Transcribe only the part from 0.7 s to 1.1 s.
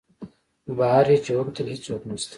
بهر